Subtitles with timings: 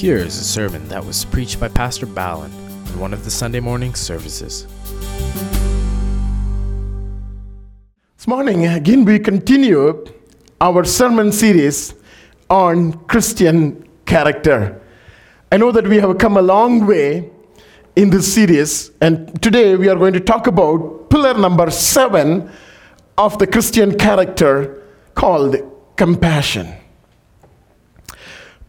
[0.00, 2.50] Here is a sermon that was preached by Pastor Ballin
[2.86, 4.66] in one of the Sunday morning services.
[8.16, 10.02] This morning, again, we continue
[10.58, 11.92] our sermon series
[12.48, 14.80] on Christian character.
[15.52, 17.30] I know that we have come a long way
[17.94, 22.50] in this series, and today we are going to talk about pillar number seven
[23.18, 24.82] of the Christian character
[25.14, 25.56] called
[25.96, 26.79] compassion.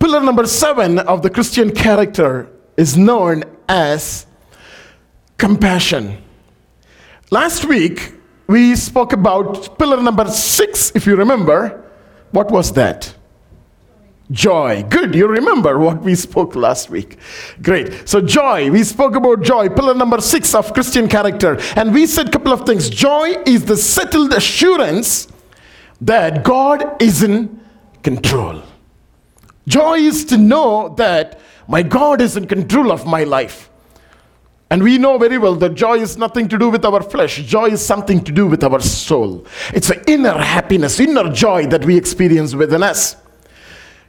[0.01, 4.25] Pillar number seven of the Christian character is known as
[5.37, 6.17] compassion.
[7.29, 8.15] Last week,
[8.47, 11.85] we spoke about pillar number six, if you remember.
[12.31, 13.13] What was that?
[14.31, 14.83] Joy.
[14.89, 17.19] Good, you remember what we spoke last week.
[17.61, 18.09] Great.
[18.09, 21.59] So, joy, we spoke about joy, pillar number six of Christian character.
[21.75, 22.89] And we said a couple of things.
[22.89, 25.27] Joy is the settled assurance
[26.01, 27.61] that God is in
[28.01, 28.63] control.
[29.67, 33.69] Joy is to know that my God is in control of my life.
[34.69, 37.43] And we know very well that joy is nothing to do with our flesh.
[37.43, 39.45] Joy is something to do with our soul.
[39.73, 43.17] It's an inner happiness, inner joy that we experience within us.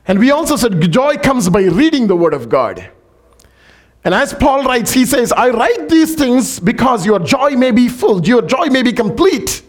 [0.06, 2.90] And we also said joy comes by reading the Word of God.
[4.04, 7.88] And as Paul writes, he says, I write these things because your joy may be
[7.88, 9.62] full, your joy may be complete.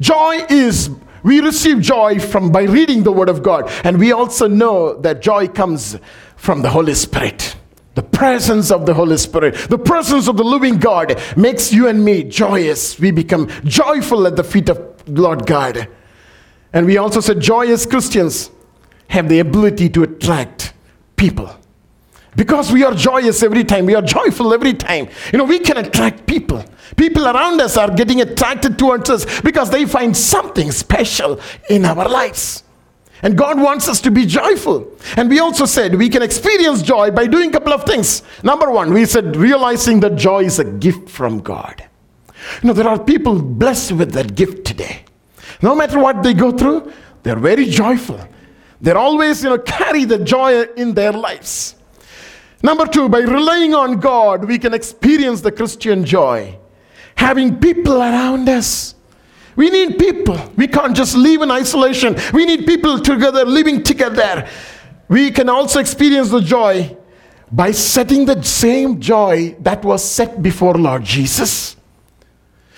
[0.00, 0.90] Joy is
[1.28, 3.70] we receive joy from by reading the word of god.
[3.84, 5.98] And we also know that joy comes
[6.36, 7.54] from the holy spirit.
[7.94, 9.54] The presence of the holy spirit.
[9.68, 12.98] The presence of the living god makes you and me joyous.
[12.98, 15.86] We become joyful at the feet of lord god.
[16.72, 18.50] And we also said joyous christians
[19.08, 20.72] have the ability to attract
[21.16, 21.54] people
[22.38, 23.84] because we are joyous every time.
[23.84, 25.08] We are joyful every time.
[25.32, 26.64] You know we can attract people.
[26.96, 32.08] People around us are getting attracted towards us because they find something special in our
[32.08, 32.62] lives.
[33.22, 34.88] And god wants us to be joyful.
[35.16, 38.22] And we also said we can experience joy by doing a couple of things.
[38.44, 41.84] Number one we said realizing that joy is a gift from god.
[42.62, 45.02] You know there are people blessed with that gift today.
[45.60, 46.92] No matter what they go through
[47.24, 48.20] they're very joyful.
[48.80, 51.74] They're always you know carry the joy in their lives
[52.62, 56.58] Number two, by relying on God, we can experience the Christian joy.
[57.16, 58.94] Having people around us.
[59.54, 60.38] We need people.
[60.56, 62.16] We can't just live in isolation.
[62.32, 64.48] We need people together, living together.
[65.08, 66.96] We can also experience the joy
[67.50, 71.76] by setting the same joy that was set before Lord Jesus.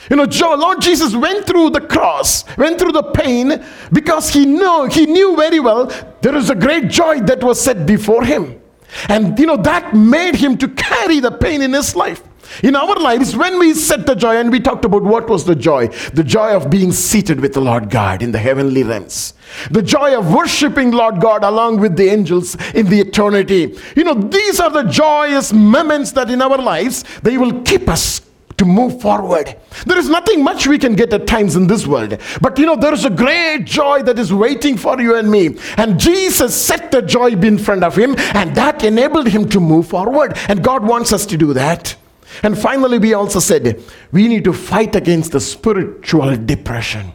[0.08, 3.62] You know, Lord Jesus went through the cross, went through the pain
[3.92, 5.86] because he knew, he knew very well
[6.22, 8.59] there is a great joy that was set before him.
[9.08, 12.22] And you know, that made him to carry the pain in his life.
[12.62, 15.54] In our lives, when we set the joy, and we talked about what was the
[15.54, 19.34] joy the joy of being seated with the Lord God in the heavenly realms,
[19.70, 23.76] the joy of worshiping Lord God along with the angels in the eternity.
[23.94, 28.20] You know, these are the joyous moments that in our lives they will keep us
[28.56, 29.56] to move forward.
[29.86, 32.18] There is nothing much we can get at times in this world.
[32.40, 35.56] But you know, there is a great joy that is waiting for you and me.
[35.76, 39.88] And Jesus set the joy in front of him, and that enabled him to move
[39.88, 40.36] forward.
[40.48, 41.96] And God wants us to do that.
[42.42, 47.12] And finally, we also said we need to fight against the spiritual depression.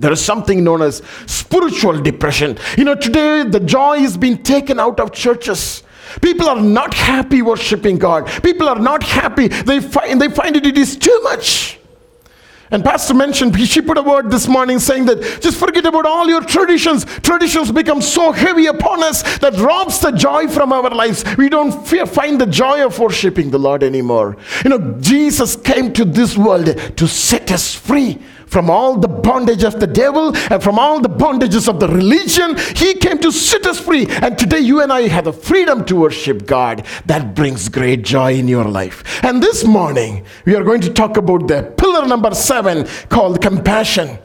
[0.00, 2.58] There is something known as spiritual depression.
[2.78, 5.82] You know, today the joy is being taken out of churches.
[6.20, 8.26] People are not happy worshiping God.
[8.42, 9.48] People are not happy.
[9.48, 11.78] They find, they find it, it is too much.
[12.72, 16.26] And Pastor mentioned, she put a word this morning saying that just forget about all
[16.26, 17.04] your traditions.
[17.04, 21.22] Traditions become so heavy upon us that robs the joy from our lives.
[21.36, 24.38] We don't fear, find the joy of worshiping the Lord anymore.
[24.64, 28.18] You know, Jesus came to this world to set us free
[28.52, 32.54] from all the bondage of the devil and from all the bondages of the religion.
[32.76, 34.06] He came to set us free.
[34.20, 36.86] And today, you and I have the freedom to worship God.
[37.06, 39.24] That brings great joy in your life.
[39.24, 44.18] And this morning, we are going to talk about the pillar number seven called compassion.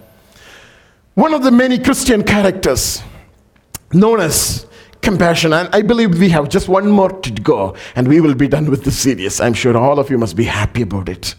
[1.14, 3.02] One of the many Christian characters
[3.94, 4.66] known as
[5.02, 5.54] compassion.
[5.54, 8.70] And I believe we have just one more to go and we will be done
[8.70, 9.40] with the series.
[9.40, 11.34] I'm sure all of you must be happy about it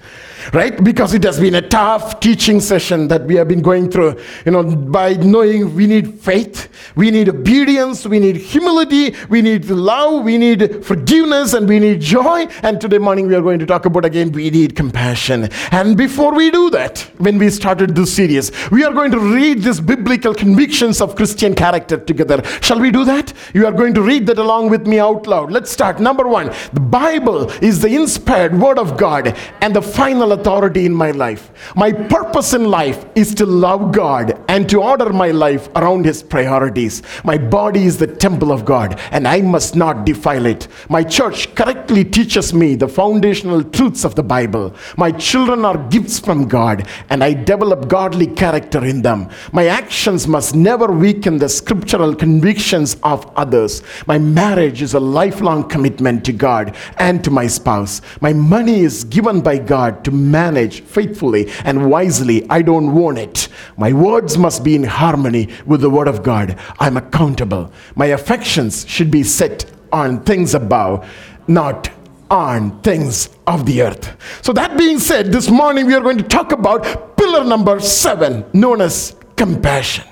[0.53, 0.83] right?
[0.83, 4.53] Because it has been a tough teaching session that we have been going through, you
[4.53, 10.25] know, by knowing we need faith, we need obedience, we need humility, we need love,
[10.25, 12.47] we need forgiveness, and we need joy.
[12.63, 15.49] And today morning we are going to talk about again, we need compassion.
[15.71, 19.63] And before we do that, when we started this series, we are going to read
[19.63, 22.43] these biblical convictions of Christian character together.
[22.61, 23.33] Shall we do that?
[23.55, 25.51] You are going to read that along with me out loud.
[25.51, 26.01] Let's start.
[26.01, 30.95] Number one, the Bible is the inspired word of God and the final authority in
[30.95, 31.51] my life.
[31.75, 36.23] My purpose in life is to love God and to order my life around His
[36.23, 37.03] priorities.
[37.25, 40.69] My body is the temple of God and I must not defile it.
[40.89, 44.75] My church correctly teaches me the foundational truths of the Bible.
[44.97, 49.29] My children are gifts from God and I develop godly character in them.
[49.53, 53.83] My actions must never weaken the scriptural convictions of others.
[54.07, 58.01] My marriage is a lifelong commitment to God and to my spouse.
[58.21, 62.49] My money is given by God to manage faithfully and wisely.
[62.51, 63.49] I don't want it.
[63.77, 66.59] My words must be in harmony with the Word of God.
[66.79, 67.73] I'm accountable.
[67.95, 71.09] My affections should be set on things above,
[71.47, 71.91] not
[72.31, 74.17] on things of the earth.
[74.43, 78.45] So, that being said, this morning we are going to talk about pillar number seven,
[78.53, 80.07] known as compassion.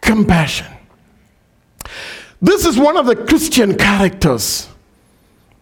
[0.00, 0.66] Compassion.
[2.42, 4.68] This is one of the Christian characters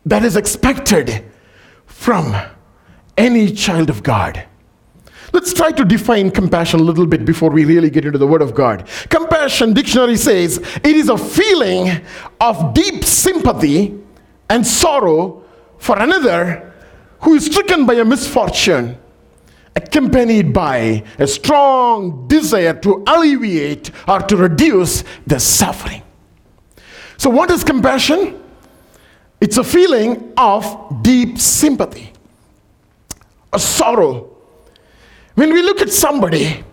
[0.07, 1.25] that is expected
[1.87, 2.35] from
[3.19, 4.47] any child of God.
[5.33, 8.41] Let's try to define compassion a little bit before we really get into the Word
[8.41, 8.89] of God.
[9.11, 12.01] Compassion, dictionary says, it is a feeling
[12.41, 13.99] of deep sympathy
[14.49, 15.45] and sorrow
[15.77, 16.73] for another
[17.21, 18.97] who is stricken by a misfortune,
[19.77, 26.03] accompanied by a strong desire to alleviate or to reduce the suffering.
[27.19, 28.41] So, what is compassion?
[29.41, 32.13] It's a feeling of deep sympathy,
[33.53, 34.37] a sorrow.
[35.35, 36.65] When we look at somebody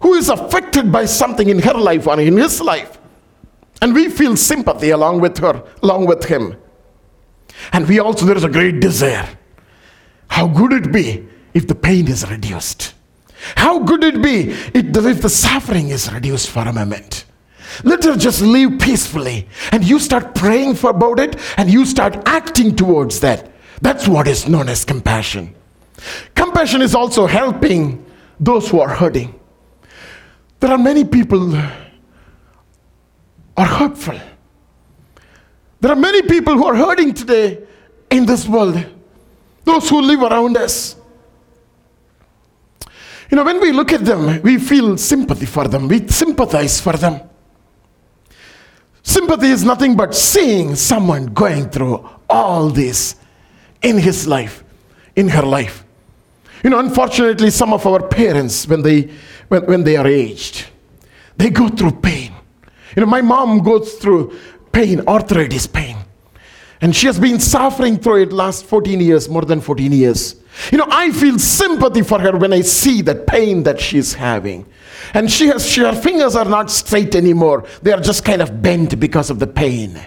[0.00, 2.98] who is affected by something in her life or in his life,
[3.82, 6.56] and we feel sympathy along with her, along with him.
[7.72, 9.28] And we also, there is a great desire.
[10.28, 12.94] How good it be if the pain is reduced?
[13.56, 17.24] How good it be if the suffering is reduced for a moment?
[17.84, 19.48] Let her just live peacefully.
[19.72, 23.50] And you start praying for about it and you start acting towards that.
[23.80, 25.54] That's what is known as compassion.
[26.34, 28.04] Compassion is also helping
[28.38, 29.34] those who are hurting.
[30.60, 31.54] There are many people
[33.56, 34.18] are hurtful.
[35.80, 37.62] There are many people who are hurting today
[38.10, 38.84] in this world.
[39.64, 40.96] Those who live around us.
[43.30, 45.88] You know, when we look at them, we feel sympathy for them.
[45.88, 47.20] We sympathize for them.
[49.02, 53.16] Sympathy is nothing but seeing someone going through all this
[53.82, 54.64] in his life,
[55.16, 55.84] in her life.
[56.62, 59.10] You know, unfortunately, some of our parents, when they,
[59.48, 60.66] when, when they are aged,
[61.36, 62.32] they go through pain.
[62.96, 64.38] You know, my mom goes through
[64.72, 65.96] pain, arthritis pain.
[66.82, 70.36] And she has been suffering through it last 14 years, more than 14 years.
[70.72, 74.66] You know, I feel sympathy for her when I see that pain that she's having.
[75.14, 77.66] And she has, she, her fingers are not straight anymore.
[77.82, 80.00] They are just kind of bent because of the pain.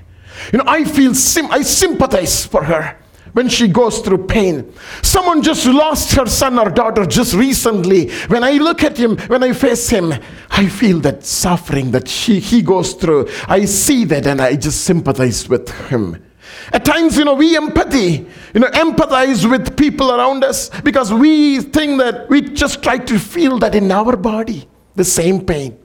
[0.52, 2.98] You know, I feel, sim- I sympathize for her
[3.34, 4.74] when she goes through pain.
[5.02, 8.12] Someone just lost her son or daughter just recently.
[8.28, 10.14] When I look at him, when I face him,
[10.52, 13.30] I feel that suffering that she, he goes through.
[13.48, 16.24] I see that and I just sympathize with him.
[16.72, 21.60] At times, you know, we empathy, you know, empathize with people around us because we
[21.62, 25.78] think that we just try to feel that in our body the same pain.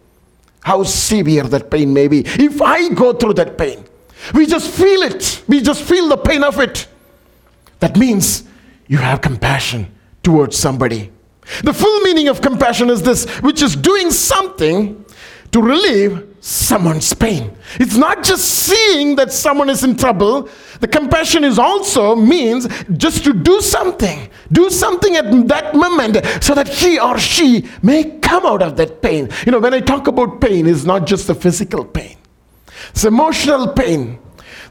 [0.61, 2.21] How severe that pain may be.
[2.27, 3.85] If I go through that pain,
[4.35, 5.43] we just feel it.
[5.49, 6.87] We just feel the pain of it.
[7.81, 8.45] That means
[8.87, 9.93] you have compassion
[10.23, 11.13] towards somebody.
[11.63, 15.05] The full meaning of compassion is this, which is doing something
[15.53, 17.57] to relieve someone's pain.
[17.81, 20.49] It's not just seeing that someone is in trouble.
[20.81, 24.31] The compassion is also means just to do something.
[24.53, 29.03] Do something at that moment so that he or she may come out of that
[29.03, 29.29] pain.
[29.47, 32.17] You know, when I talk about pain, it's not just the physical pain.
[32.91, 34.19] It's emotional pain.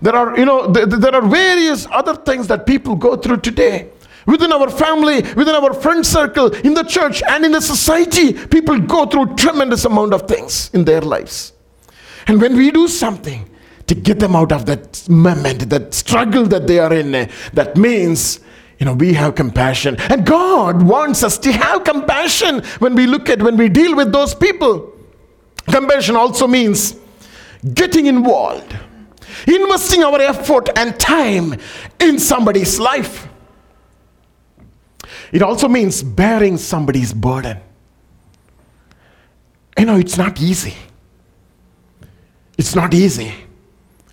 [0.01, 3.89] There are, you know, th- there are various other things that people go through today.
[4.25, 8.77] Within our family, within our friend circle, in the church, and in the society, people
[8.79, 11.53] go through tremendous amount of things in their lives.
[12.27, 13.49] And when we do something
[13.87, 17.11] to get them out of that moment, that struggle that they are in,
[17.53, 18.41] that means
[18.79, 19.95] you know we have compassion.
[20.09, 24.11] And god wants us to have compassion when we look at when we deal with
[24.11, 24.93] those people.
[25.67, 26.95] Compassion also means
[27.73, 28.75] getting involved
[29.47, 31.55] investing our effort and time
[31.99, 33.27] in somebody's life
[35.31, 37.57] it also means bearing somebody's burden
[39.77, 40.75] you know it's not easy
[42.57, 43.33] it's not easy.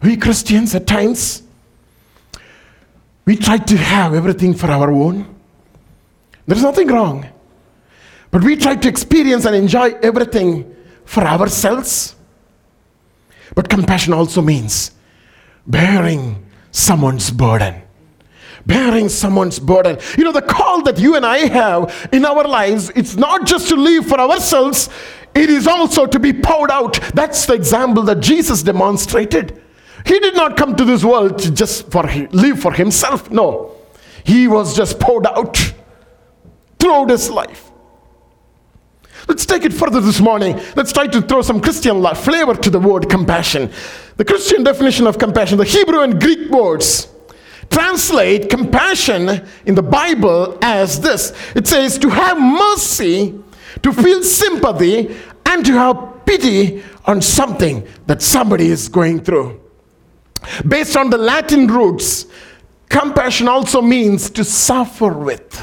[0.03, 1.43] We Christians, at times,
[3.25, 5.35] we try to have everything for our own.
[6.47, 7.27] There's nothing wrong.
[8.31, 10.77] But we try to experience and enjoy everything
[11.07, 12.17] for ourselves.
[13.55, 14.91] But compassion also means
[15.67, 17.83] bearing someone's burden,
[18.67, 19.99] bearing someone's burden.
[20.17, 23.69] You know, the call that you and I have in our lives, it's not just
[23.69, 24.89] to live for ourselves,
[25.35, 27.01] it is also to be poured out.
[27.15, 29.63] That's the example that Jesus demonstrated.
[30.07, 33.31] He did not come to this world to just for live for himself.
[33.31, 33.73] No.
[34.23, 35.75] He was just poured out
[36.79, 37.71] throughout his life.
[39.27, 40.61] Let's take it further this morning.
[40.77, 43.71] Let's try to throw some Christian life flavor to the word compassion.
[44.17, 47.09] The Christian definition of compassion, the Hebrew and Greek words
[47.71, 53.39] translate compassion in the Bible as this it says to have mercy,
[53.83, 55.17] to feel sympathy,
[55.47, 59.61] and to have pity on something that somebody is going through.
[60.69, 62.27] Based on the Latin roots,
[62.89, 65.63] compassion also means to suffer with.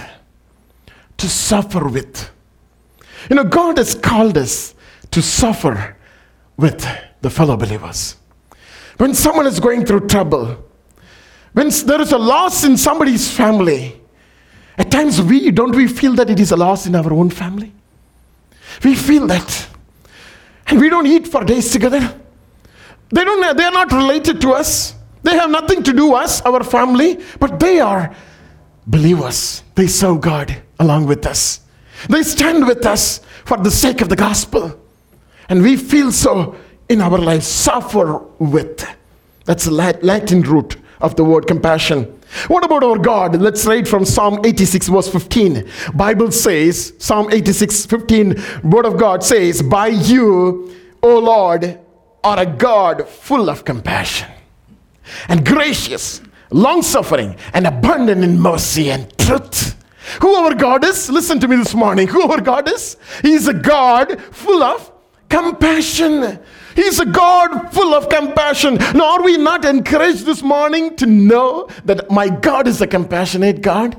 [1.17, 2.31] To suffer with.
[3.29, 4.75] You know, God has called us
[5.11, 5.95] to suffer
[6.57, 6.85] with
[7.21, 8.15] the fellow believers.
[8.97, 10.63] When someone is going through trouble,
[11.53, 13.99] when there is a loss in somebody's family,
[14.77, 17.73] at times we don't we feel that it is a loss in our own family.
[18.83, 19.67] We feel that.
[20.67, 21.99] And we don't eat for days together.
[23.09, 24.95] They don't they are not related to us.
[25.23, 28.15] They have nothing to do with us, our family, but they are
[28.87, 29.63] believers.
[29.75, 31.61] They serve God along with us.
[32.09, 34.79] They stand with us for the sake of the gospel.
[35.49, 36.55] And we feel so
[36.89, 38.85] in our lives, suffer with.
[39.45, 42.03] That's the Latin root of the word compassion.
[42.47, 43.39] What about our God?
[43.41, 45.69] Let's read from Psalm 86 verse 15.
[45.93, 51.79] Bible says, Psalm 86 15, word of God says, By you, O Lord,
[52.23, 54.29] are a God full of compassion
[55.27, 59.80] and gracious, long suffering, and abundant in mercy and truth.
[60.21, 62.07] Who our God is, listen to me this morning.
[62.07, 62.97] Who our God is?
[63.21, 64.91] He is a God full of
[65.29, 66.39] compassion.
[66.75, 68.75] He's a God full of compassion.
[68.93, 73.61] Now, are we not encouraged this morning to know that my God is a compassionate
[73.61, 73.97] God?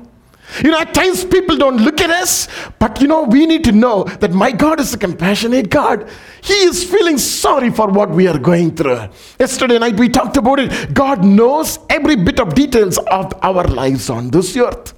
[0.63, 3.71] You know, at times people don't look at us, but you know, we need to
[3.71, 6.07] know that my God is a compassionate God.
[6.41, 9.07] He is feeling sorry for what we are going through.
[9.39, 10.93] Yesterday night we talked about it.
[10.93, 14.93] God knows every bit of details of our lives on this earth.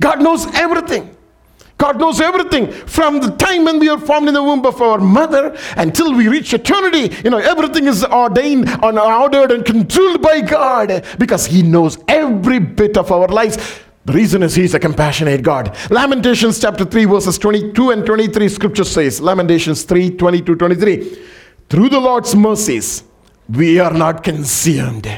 [0.00, 1.14] God knows everything.
[1.76, 4.98] God knows everything from the time when we are formed in the womb of our
[4.98, 7.14] mother until we reach eternity.
[7.24, 12.60] You know, everything is ordained and ordered and controlled by God because He knows every
[12.60, 13.58] bit of our lives.
[14.04, 15.76] The reason is He's a compassionate God.
[15.90, 21.18] Lamentations chapter 3, verses 22 and 23, scripture says, Lamentations 3 22 23.
[21.68, 23.02] Through the Lord's mercies,
[23.48, 25.10] we are not consumed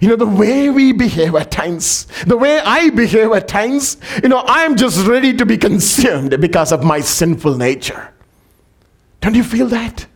[0.00, 4.28] you know, the way we behave at times, the way I behave at times, you
[4.28, 8.12] know, I am just ready to be consumed because of my sinful nature.
[9.20, 10.06] Don't you feel that?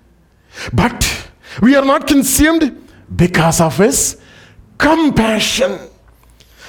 [0.72, 1.28] But
[1.60, 4.20] we are not consumed because of His
[4.78, 5.78] compassion.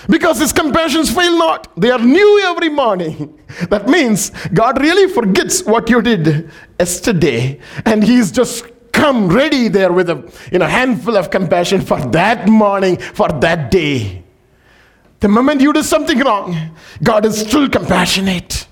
[0.09, 3.39] Because His compassions fail not, they are new every morning.
[3.69, 9.91] That means God really forgets what you did yesterday, and He's just come ready there
[9.91, 14.23] with a you know, handful of compassion for that morning, for that day.
[15.19, 16.71] The moment you do something wrong,
[17.03, 18.67] God is still compassionate.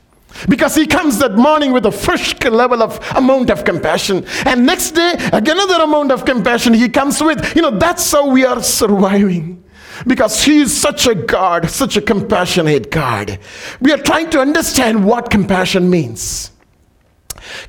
[0.49, 4.25] Because he comes that morning with a fresh level of amount of compassion.
[4.45, 7.55] And next day, again another amount of compassion he comes with.
[7.55, 9.63] You know, that's how we are surviving.
[10.07, 13.39] Because he is such a God, such a compassionate God.
[13.79, 16.51] We are trying to understand what compassion means.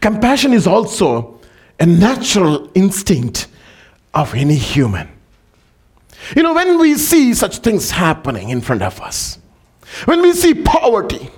[0.01, 1.34] Compassion is also
[1.81, 3.49] a natural instinct
[4.13, 5.09] of any human.
[6.35, 9.39] You know, when we see such things happening in front of us,
[10.07, 11.31] when we see poverty,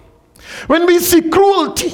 [0.68, 1.92] when we see cruelty,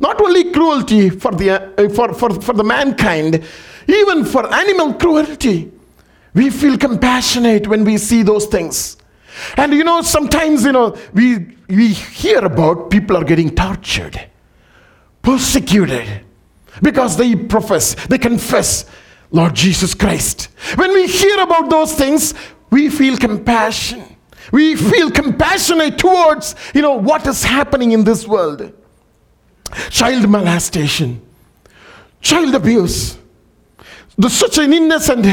[0.00, 3.44] not only cruelty for the, uh, for, for, for the mankind,
[3.86, 5.70] even for animal cruelty,
[6.34, 8.96] we feel compassionate when we see those things.
[9.56, 14.20] And you know, sometimes, you know, we, we hear about people are getting tortured,
[15.22, 16.23] persecuted,
[16.84, 18.84] because they profess, they confess
[19.32, 20.44] Lord Jesus Christ.
[20.76, 22.34] When we hear about those things,
[22.70, 24.04] we feel compassion.
[24.52, 28.72] We feel compassionate towards, you know, what is happening in this world.
[29.90, 31.20] Child molestation,
[32.20, 33.18] child abuse.
[34.16, 35.24] There's such an innocent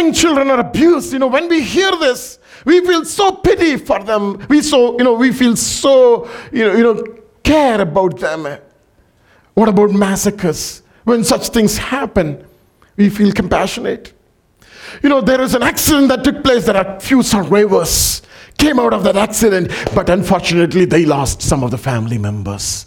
[0.00, 1.12] young children are abused.
[1.12, 4.44] You know, when we hear this, we feel so pity for them.
[4.48, 7.04] We so, you know, we feel so, you know, you know,
[7.42, 8.58] care about them.
[9.60, 10.82] What about massacres?
[11.04, 12.42] When such things happen,
[12.96, 14.14] we feel compassionate.
[15.02, 16.64] You know, there is an accident that took place.
[16.64, 18.22] There are few survivors
[18.56, 22.86] came out of that accident, but unfortunately, they lost some of the family members.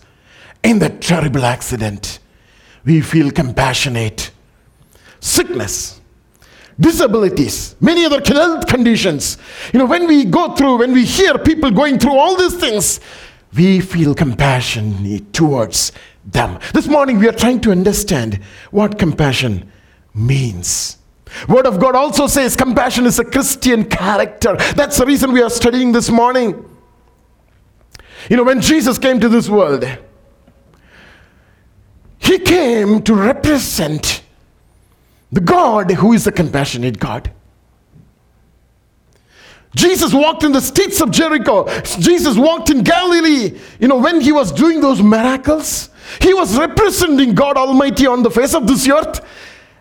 [0.64, 2.18] In that terrible accident,
[2.84, 4.32] we feel compassionate.
[5.20, 6.02] Sickness,
[6.80, 9.38] disabilities, many other health conditions.
[9.74, 13.00] You know, when we go through, when we hear people going through all these things,
[13.56, 15.92] we feel compassion towards
[16.26, 16.60] them.
[16.74, 18.40] This morning we are trying to understand
[18.72, 19.72] what compassion
[20.14, 20.98] means.
[21.48, 24.56] Word of God also says compassion is a Christian character.
[24.76, 26.70] That's the reason we are studying this morning.
[28.30, 29.86] You know, when Jesus came to this world,
[32.20, 34.24] he came to represent
[35.32, 37.32] the God who is the compassionate God.
[39.76, 41.68] Jesus walked in the streets of Jericho.
[41.84, 43.58] Jesus walked in Galilee.
[43.80, 45.90] You know, when he was doing those miracles,
[46.22, 49.26] he was representing God Almighty on the face of this earth.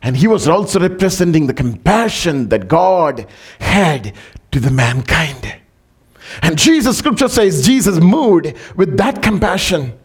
[0.02, 3.26] And he was also representing the compassion that God
[3.60, 4.14] had
[4.50, 5.56] to the mankind.
[6.40, 9.98] And Jesus, scripture says, Jesus moved with that compassion.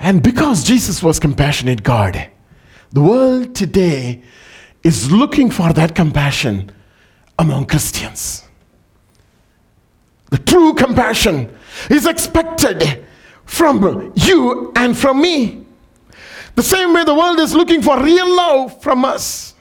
[0.00, 2.28] And because Jesus was compassionate God,
[2.90, 4.22] the world today
[4.82, 6.70] is looking for that compassion
[7.38, 8.44] among Christians.
[10.30, 11.54] The true compassion
[11.88, 13.06] is expected
[13.44, 15.64] from you and from me.
[16.54, 19.54] The same way the world is looking for real love from us.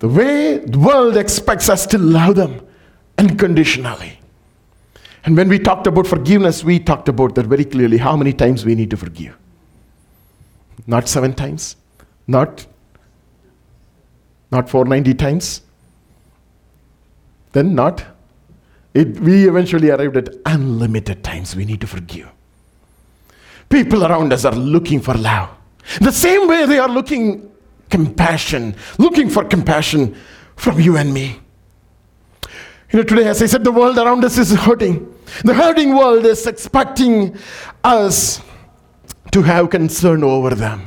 [0.00, 2.60] The way the world expects us to love them
[3.16, 4.18] unconditionally.
[5.24, 8.64] And when we talked about forgiveness, we talked about that very clearly how many times
[8.66, 9.36] we need to forgive.
[10.86, 11.76] Not seven times,
[12.26, 12.66] not,
[14.50, 15.62] not 490 times,
[17.54, 18.04] then not.
[18.92, 22.28] It, we eventually arrived at unlimited times we need to forgive.
[23.68, 25.48] People around us are looking for love.
[26.00, 27.50] The same way they are looking
[27.90, 30.14] compassion, looking for compassion
[30.56, 31.40] from you and me.
[32.92, 35.12] You know, today, as I said, the world around us is hurting.
[35.44, 37.36] The hurting world is expecting
[37.82, 38.40] us
[39.32, 40.86] to have concern over them.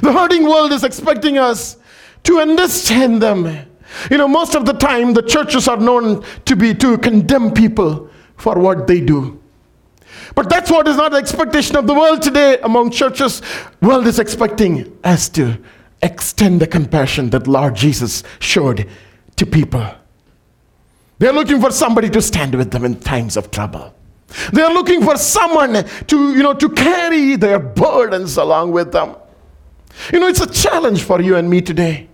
[0.00, 1.76] The hurting world is expecting us
[2.24, 3.69] to understand them.
[4.10, 8.08] You know, most of the time, the churches are known to be to condemn people
[8.36, 9.40] for what they do.
[10.34, 13.42] But that's what is not the expectation of the world today among churches.
[13.80, 15.58] World is expecting us to
[16.02, 18.88] extend the compassion that Lord Jesus showed
[19.36, 19.86] to people.
[21.18, 23.94] They're looking for somebody to stand with them in times of trouble.
[24.52, 29.16] They're looking for someone to, you know, to carry their burdens along with them.
[30.12, 32.09] You know, it's a challenge for you and me today.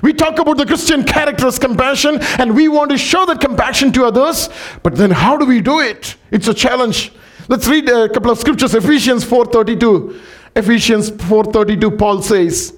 [0.00, 3.92] We talk about the Christian character as compassion, and we want to show that compassion
[3.92, 4.48] to others,
[4.82, 6.16] but then how do we do it?
[6.30, 7.12] It's a challenge.
[7.48, 8.74] Let's read a couple of scriptures.
[8.74, 10.18] Ephesians 4:32.
[10.56, 12.74] Ephesians 4:32 Paul says,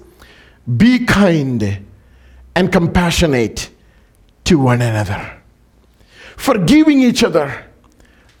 [0.77, 1.79] "Be kind
[2.55, 3.69] and compassionate
[4.45, 5.41] to one another,
[6.35, 7.65] forgiving each other,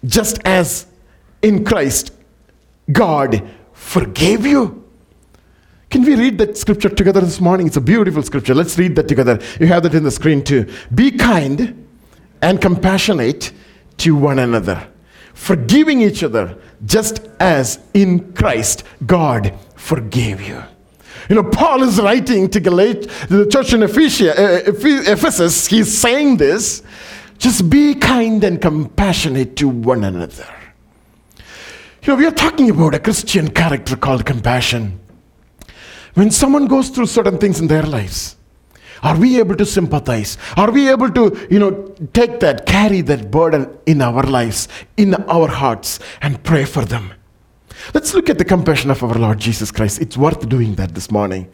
[0.05, 0.87] just as
[1.41, 2.11] in Christ
[2.91, 3.41] God
[3.73, 4.84] forgave you."
[5.95, 7.67] Can we read that scripture together this morning?
[7.67, 8.53] It's a beautiful scripture.
[8.53, 9.39] Let's read that together.
[9.61, 10.69] You have that in the screen too.
[10.93, 11.87] Be kind
[12.41, 13.53] and compassionate
[13.99, 14.89] to one another,
[15.33, 20.61] forgiving each other, just as in Christ God forgave you.
[21.29, 25.67] You know, Paul is writing to the church in uh, Ephesus.
[25.67, 26.83] He's saying this
[27.37, 30.53] just be kind and compassionate to one another.
[31.37, 34.99] You know, we are talking about a Christian character called compassion.
[36.15, 38.37] When someone goes through certain things in their lives,
[39.03, 40.37] are we able to sympathize?
[40.57, 45.13] Are we able to, you know, take that, carry that burden in our lives, in
[45.29, 47.13] our hearts, and pray for them?
[47.93, 50.01] Let's look at the compassion of our Lord Jesus Christ.
[50.01, 51.51] It's worth doing that this morning.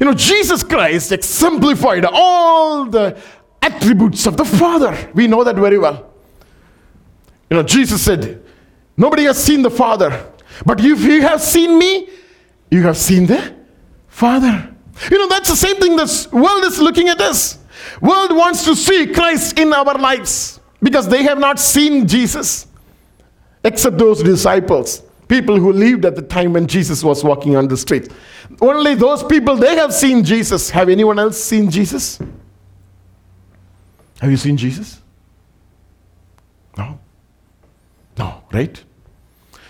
[0.00, 3.18] You know, Jesus Christ exemplified all the
[3.62, 5.10] attributes of the Father.
[5.14, 6.12] We know that very well.
[7.48, 8.42] You know, Jesus said,
[8.96, 10.32] Nobody has seen the Father,
[10.66, 12.08] but if you have seen me,
[12.70, 13.54] you have seen the
[14.14, 14.72] Father.
[15.10, 17.58] You know, that's the same thing this world is looking at us.
[18.00, 22.68] World wants to see Christ in our lives because they have not seen Jesus
[23.64, 27.76] except those disciples, people who lived at the time when Jesus was walking on the
[27.76, 28.12] street.
[28.60, 30.70] Only those people they have seen Jesus.
[30.70, 32.20] Have anyone else seen Jesus?
[34.20, 35.02] Have you seen Jesus?
[36.78, 37.00] No.
[38.16, 38.80] No, right?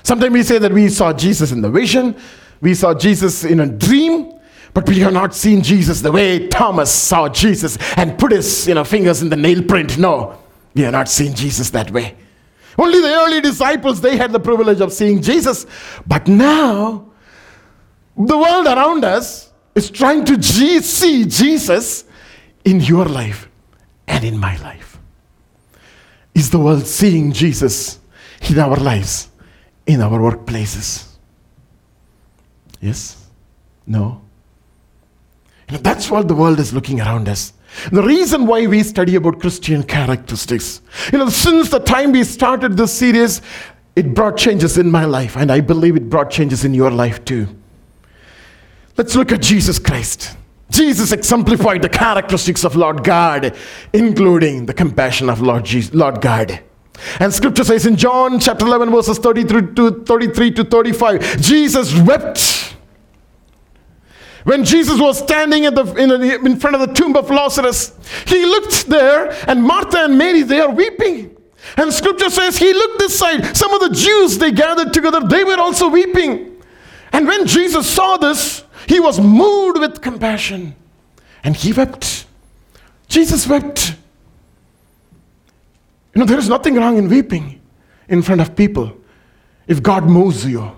[0.02, 2.14] Sometimes we say that we saw Jesus in the vision,
[2.60, 4.33] we saw Jesus in a dream,
[4.74, 8.74] but we have not seen Jesus the way Thomas saw Jesus and put his you
[8.74, 9.96] know, fingers in the nail print.
[9.96, 10.36] No,
[10.74, 12.16] we have not seen Jesus that way.
[12.76, 15.64] Only the early disciples, they had the privilege of seeing Jesus.
[16.06, 17.06] But now,
[18.16, 22.04] the world around us is trying to see Jesus
[22.64, 23.48] in your life
[24.08, 24.98] and in my life.
[26.34, 28.00] Is the world seeing Jesus
[28.50, 29.30] in our lives,
[29.86, 31.06] in our workplaces?
[32.80, 33.24] Yes?
[33.86, 34.23] No?
[35.68, 37.52] You know, that's what the world is looking around us.
[37.90, 40.80] The reason why we study about Christian characteristics,
[41.12, 43.42] you know, since the time we started this series,
[43.96, 47.24] it brought changes in my life, and I believe it brought changes in your life
[47.24, 47.48] too.
[48.96, 50.36] Let's look at Jesus Christ.
[50.70, 53.56] Jesus exemplified the characteristics of Lord God,
[53.92, 56.60] including the compassion of Lord, Jesus, Lord God.
[57.18, 62.53] And scripture says in John chapter 11, verses 33 to 33 to 35, Jesus wept.
[64.44, 67.94] When Jesus was standing the, in, in front of the tomb of Lazarus,
[68.26, 71.34] he looked there, and Martha and Mary, they are weeping.
[71.78, 73.56] And scripture says he looked this side.
[73.56, 76.62] Some of the Jews, they gathered together, they were also weeping.
[77.12, 80.74] And when Jesus saw this, he was moved with compassion
[81.42, 82.26] and he wept.
[83.08, 83.94] Jesus wept.
[86.14, 87.60] You know, there is nothing wrong in weeping
[88.08, 88.94] in front of people
[89.66, 90.70] if God moves you.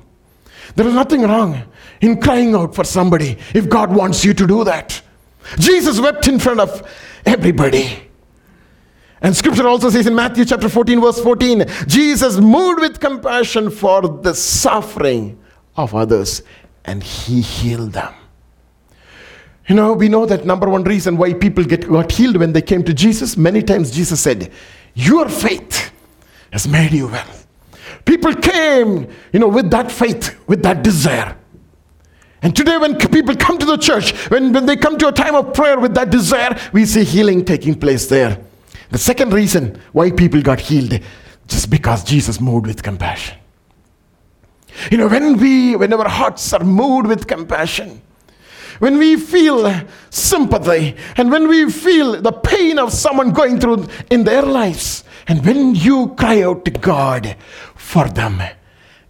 [0.76, 1.64] There is nothing wrong
[2.00, 5.00] in crying out for somebody if God wants you to do that.
[5.58, 6.88] Jesus wept in front of
[7.24, 8.02] everybody.
[9.22, 14.02] And scripture also says in Matthew chapter 14, verse 14, Jesus moved with compassion for
[14.02, 15.38] the suffering
[15.76, 16.42] of others
[16.84, 18.14] and he healed them.
[19.68, 22.62] You know, we know that number one reason why people get got healed when they
[22.62, 23.36] came to Jesus.
[23.36, 24.52] Many times Jesus said,
[24.94, 25.90] Your faith
[26.52, 27.26] has made you well.
[28.04, 31.36] People came, you know, with that faith, with that desire.
[32.42, 35.34] And today, when people come to the church, when, when they come to a time
[35.34, 38.38] of prayer with that desire, we see healing taking place there.
[38.90, 41.00] The second reason why people got healed,
[41.48, 43.38] just because Jesus moved with compassion.
[44.90, 48.02] You know, when we, when our hearts are moved with compassion,
[48.78, 49.72] when we feel
[50.10, 55.44] sympathy, and when we feel the pain of someone going through in their lives, and
[55.44, 57.36] when you cry out to God
[57.74, 58.42] for them,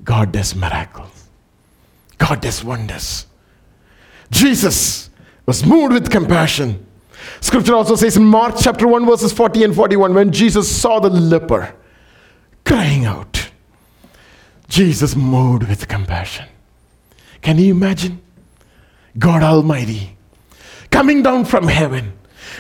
[0.04, 1.15] God does miracles.
[2.18, 3.26] God does wonders.
[4.30, 5.10] Jesus
[5.44, 6.84] was moved with compassion.
[7.40, 11.10] Scripture also says in Mark chapter 1, verses 40 and 41, when Jesus saw the
[11.10, 11.74] leper
[12.64, 13.50] crying out,
[14.68, 16.46] Jesus moved with compassion.
[17.42, 18.20] Can you imagine?
[19.18, 20.16] God Almighty
[20.90, 22.12] coming down from heaven,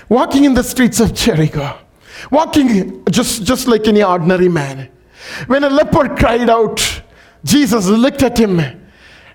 [0.08, 1.78] walking in the streets of Jericho,
[2.30, 4.90] walking just, just like any ordinary man.
[5.46, 7.02] When a leper cried out,
[7.44, 8.60] Jesus looked at him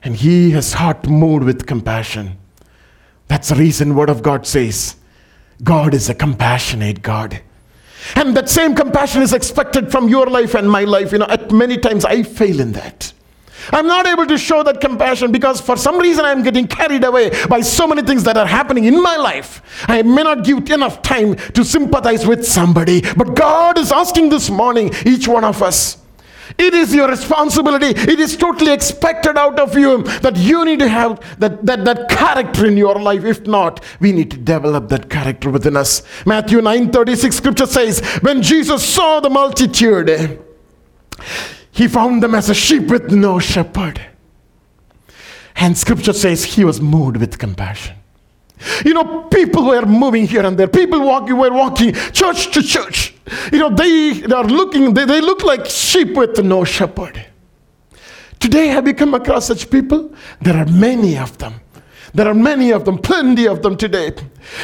[0.03, 2.37] and he his heart moved with compassion.
[3.27, 4.95] That's the reason word of God says
[5.63, 7.41] God is a compassionate God.
[8.15, 11.11] And that same compassion is expected from your life and my life.
[11.11, 13.13] You know, at many times I fail in that.
[13.71, 17.31] I'm not able to show that compassion because for some reason I'm getting carried away
[17.47, 19.61] by so many things that are happening in my life.
[19.87, 23.01] I may not give enough time to sympathize with somebody.
[23.01, 25.97] But God is asking this morning, each one of us,
[26.57, 27.87] it is your responsibility.
[27.87, 32.09] It is totally expected out of you that you need to have that, that, that
[32.09, 33.23] character in your life.
[33.23, 36.03] If not, we need to develop that character within us.
[36.25, 40.39] Matthew 9 36 scripture says, When Jesus saw the multitude,
[41.71, 44.01] he found them as a sheep with no shepherd.
[45.55, 47.95] And scripture says he was moved with compassion.
[48.85, 50.67] You know, people were moving here and there.
[50.67, 53.15] People walking were walking church to church.
[53.51, 57.25] You know, they, they are looking, they, they look like sheep with no shepherd.
[58.39, 60.13] Today, have you come across such people?
[60.41, 61.55] There are many of them.
[62.13, 64.11] There are many of them, plenty of them today.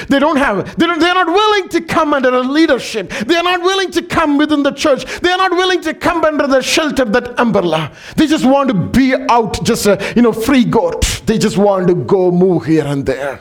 [0.10, 3.10] They don't have, they're, they're not willing to come under a leadership.
[3.10, 5.06] They are not willing to come within the church.
[5.22, 7.94] They are not willing to come under the shelter, that umbrella.
[8.18, 11.22] They just want to be out, just a, you know, free goat.
[11.26, 13.40] They just want to go move here and there.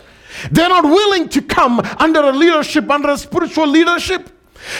[0.52, 4.30] They're not willing to come under a leadership, under a spiritual leadership.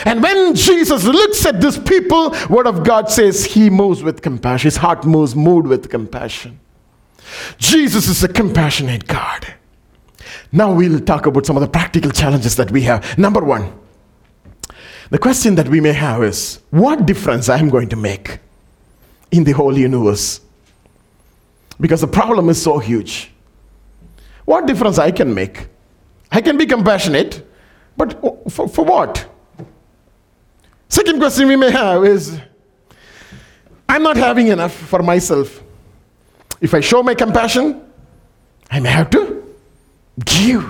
[0.05, 4.67] And when Jesus looks at these people, Word of God says he moves with compassion.
[4.67, 6.59] His heart moves moved with compassion.
[7.57, 9.53] Jesus is a compassionate God.
[10.51, 13.17] Now we'll talk about some of the practical challenges that we have.
[13.17, 13.73] Number one,
[15.09, 18.39] the question that we may have is what difference I'm going to make
[19.31, 20.41] in the whole universe?
[21.79, 23.31] Because the problem is so huge.
[24.45, 25.67] What difference I can make?
[26.31, 27.45] I can be compassionate,
[27.95, 28.19] but
[28.49, 29.25] for, for what?
[30.89, 32.39] Second question we may have is
[33.89, 35.61] I'm not having enough for myself.
[36.61, 37.81] If I show my compassion,
[38.69, 39.55] I may have to
[40.25, 40.65] give.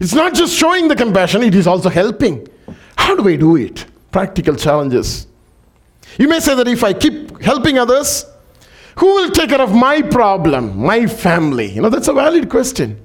[0.00, 2.46] It's not just showing the compassion, it is also helping.
[2.96, 3.86] How do I do it?
[4.10, 5.26] Practical challenges.
[6.18, 8.24] You may say that if I keep helping others,
[8.96, 11.70] who will take care of my problem, my family?
[11.70, 13.00] You know, that's a valid question.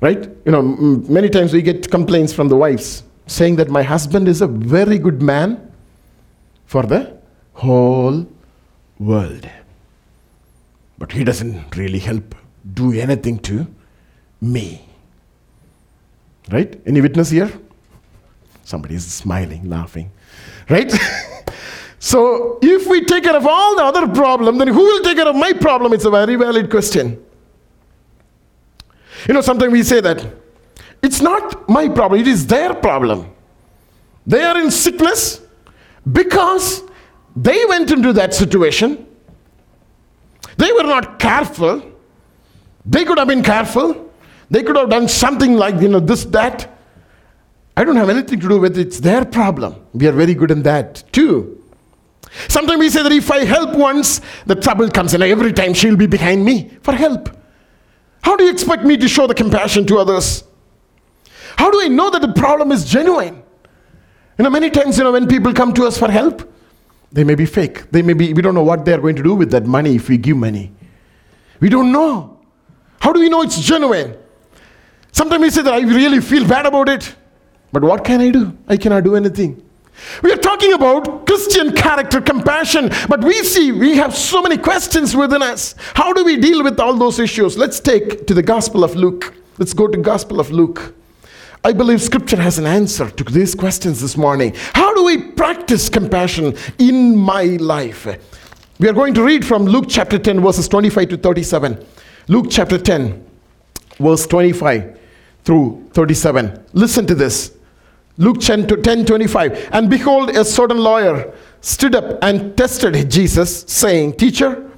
[0.00, 0.28] Right?
[0.44, 4.42] You know, many times we get complaints from the wives saying that my husband is
[4.42, 5.72] a very good man
[6.66, 7.16] for the
[7.54, 8.26] whole
[8.98, 9.48] world.
[10.98, 12.34] But he doesn't really help
[12.72, 13.66] do anything to
[14.40, 14.86] me.
[16.50, 16.80] Right?
[16.86, 17.50] Any witness here?
[18.64, 20.10] Somebody is smiling, laughing.
[20.68, 20.92] Right?
[21.98, 25.28] so, if we take care of all the other problem, then who will take care
[25.28, 25.92] of my problem?
[25.92, 27.22] It's a very valid question.
[29.26, 30.43] You know, sometimes we say that
[31.04, 33.30] it's not my problem, it is their problem.
[34.26, 35.40] They are in sickness
[36.10, 36.82] because
[37.36, 39.06] they went into that situation.
[40.56, 41.82] They were not careful.
[42.86, 44.12] They could have been careful.
[44.50, 46.70] They could have done something like, you know, this, that.
[47.76, 48.86] I don't have anything to do with it.
[48.86, 49.74] It's their problem.
[49.92, 51.60] We are very good in that too.
[52.48, 55.96] Sometimes we say that if I help once, the trouble comes, and every time she'll
[55.96, 57.28] be behind me for help.
[58.22, 60.44] How do you expect me to show the compassion to others?
[61.56, 63.42] How do I know that the problem is genuine?
[64.38, 66.50] You know, many times, you know, when people come to us for help,
[67.12, 67.90] they may be fake.
[67.90, 70.08] They may be, we don't know what they're going to do with that money if
[70.08, 70.72] we give money.
[71.60, 72.40] We don't know.
[73.00, 74.16] How do we know it's genuine?
[75.12, 77.14] Sometimes we say that I really feel bad about it.
[77.72, 78.56] But what can I do?
[78.68, 79.62] I cannot do anything.
[80.22, 85.14] We are talking about Christian character, compassion, but we see we have so many questions
[85.14, 85.76] within us.
[85.94, 87.56] How do we deal with all those issues?
[87.56, 89.34] Let's take to the Gospel of Luke.
[89.58, 90.94] Let's go to Gospel of Luke.
[91.66, 94.52] I believe scripture has an answer to these questions this morning.
[94.74, 98.06] How do we practice compassion in my life?
[98.78, 101.82] We are going to read from Luke chapter 10, verses 25 to 37.
[102.28, 103.26] Luke chapter 10,
[103.98, 105.00] verse 25
[105.44, 106.66] through 37.
[106.74, 107.56] Listen to this.
[108.18, 109.70] Luke 10, 10 25.
[109.72, 114.70] And behold, a certain lawyer stood up and tested Jesus, saying, Teacher,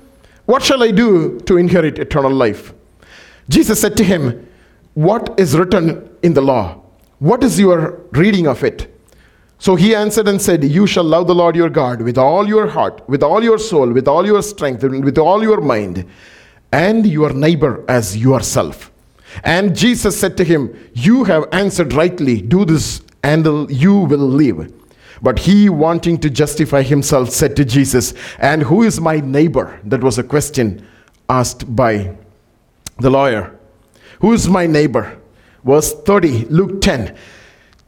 [0.44, 2.72] what shall I do to inherit eternal life?
[3.48, 4.46] Jesus said to him,
[4.96, 6.80] What is written in the law?
[7.18, 8.90] What is your reading of it?
[9.58, 12.66] So he answered and said, You shall love the Lord your God with all your
[12.66, 16.06] heart, with all your soul, with all your strength, with all your mind,
[16.72, 18.90] and your neighbor as yourself.
[19.44, 22.40] And Jesus said to him, You have answered rightly.
[22.40, 24.72] Do this, and you will live.
[25.20, 29.78] But he, wanting to justify himself, said to Jesus, And who is my neighbor?
[29.84, 30.86] That was a question
[31.28, 32.16] asked by
[32.98, 33.55] the lawyer.
[34.20, 35.18] Who is my neighbor?
[35.64, 37.16] Verse 30, Luke 10.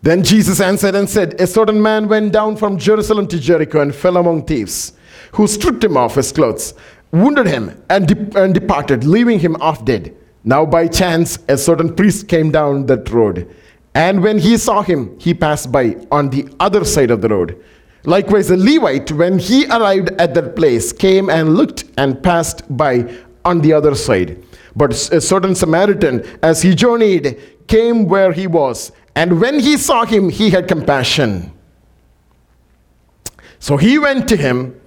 [0.02, 3.94] Then Jesus answered and said, A certain man went down from Jerusalem to Jericho and
[3.94, 4.92] fell among thieves,
[5.32, 6.74] who stripped him of his clothes,
[7.10, 10.14] wounded him, and, de- and departed, leaving him half dead.
[10.44, 13.54] Now, by chance, a certain priest came down that road.
[13.94, 17.62] And when he saw him, he passed by on the other side of the road.
[18.04, 23.12] Likewise, a Levite, when he arrived at that place, came and looked and passed by
[23.44, 24.42] on the other side.
[24.78, 27.36] But a certain Samaritan, as he journeyed,
[27.66, 28.92] came where he was.
[29.16, 31.52] And when he saw him, he had compassion.
[33.58, 34.80] So he went to him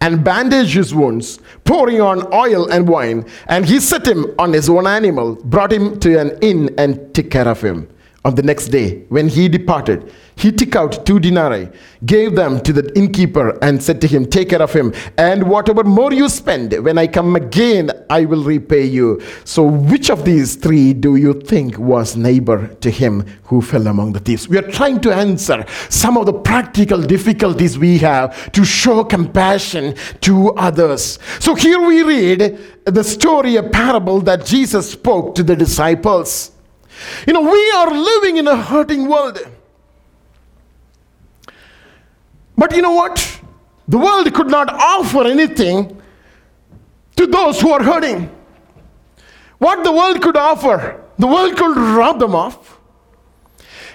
[0.00, 3.26] and bandaged his wounds, pouring on oil and wine.
[3.46, 7.30] And he set him on his own animal, brought him to an inn, and took
[7.30, 7.86] care of him.
[8.24, 11.68] On the next day, when he departed, he took out two denarii,
[12.04, 15.84] gave them to the innkeeper, and said to him, Take care of him, and whatever
[15.84, 19.22] more you spend, when I come again, I will repay you.
[19.44, 24.12] So, which of these three do you think was neighbor to him who fell among
[24.12, 24.48] the thieves?
[24.48, 29.94] We are trying to answer some of the practical difficulties we have to show compassion
[30.22, 31.18] to others.
[31.38, 36.50] So, here we read the story, a parable that Jesus spoke to the disciples.
[37.26, 39.38] You know, we are living in a hurting world.
[42.56, 43.40] But you know what?
[43.88, 46.00] The world could not offer anything
[47.16, 48.30] to those who are hurting.
[49.58, 52.78] What the world could offer, the world could rob them off.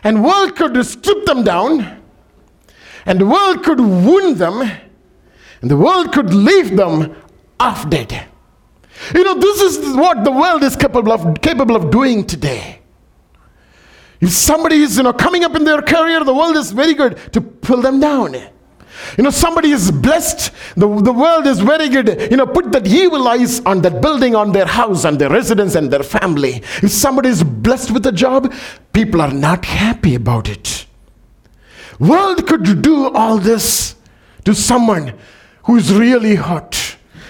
[0.04, 2.02] And world could strip them down.
[3.06, 4.62] And the world could wound them.
[5.62, 7.16] And the world could leave them
[7.60, 8.28] half dead.
[9.14, 12.79] You know, this is what the world is capable of, capable of doing today.
[14.22, 17.18] If somebody is you know, coming up in their career, the world is very good
[17.34, 18.34] to pull them down.
[19.18, 22.30] You know, somebody is blessed, the, the world is very good.
[22.30, 25.76] You know, put that evil eyes on that building, on their house, and their residence,
[25.76, 26.62] and their family.
[26.84, 28.54] If somebody is blessed with a job,
[28.92, 30.86] people are not happy about it.
[31.98, 33.96] World could do all this
[34.44, 35.14] to someone
[35.64, 36.89] who is really hurt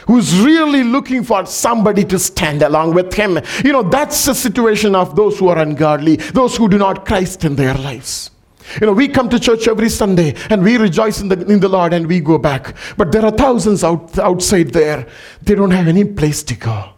[0.10, 3.38] who's really looking for somebody to stand along with him.
[3.64, 7.46] You know, that's the situation of those who are ungodly, those who do not Christ
[7.46, 8.32] in their lives.
[8.82, 11.70] You know, we come to church every Sunday and we rejoice in the, in the
[11.70, 12.76] Lord and we go back.
[12.98, 15.08] But there are thousands out, outside there.
[15.44, 16.90] They don't have any place to go.